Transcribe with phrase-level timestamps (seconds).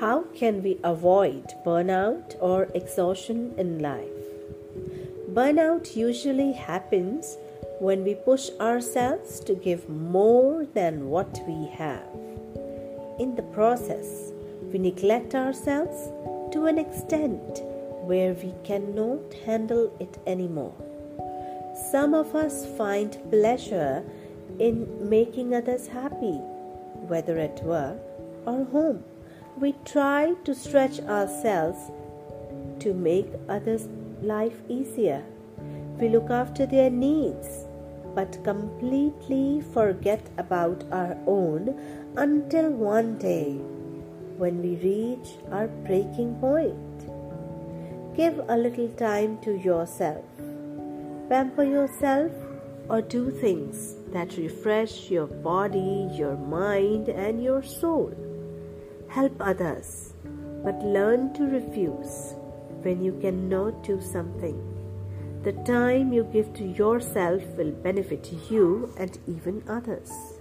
[0.00, 4.28] How can we avoid burnout or exhaustion in life?
[5.32, 7.36] Burnout usually happens
[7.80, 12.06] when we push ourselves to give more than what we have.
[13.18, 14.30] In the process,
[14.72, 16.12] we neglect ourselves
[16.52, 17.60] to an extent
[18.06, 20.76] where we cannot handle it anymore.
[21.90, 24.04] Some of us find pleasure
[24.60, 26.38] in making others happy,
[27.10, 27.98] whether at work
[28.46, 29.02] or home
[29.60, 31.90] we try to stretch ourselves
[32.78, 33.88] to make others'
[34.22, 35.24] life easier.
[35.98, 37.64] We look after their needs
[38.14, 41.78] but completely forget about our own
[42.16, 43.52] until one day
[44.36, 47.06] when we reach our breaking point.
[48.16, 50.24] Give a little time to yourself.
[51.28, 52.32] Pamper yourself
[52.88, 58.27] or do things that refresh your body, your mind, and your soul.
[59.08, 60.14] Help others,
[60.62, 62.34] but learn to refuse
[62.82, 64.56] when you cannot do something.
[65.42, 70.37] The time you give to yourself will benefit you and even others.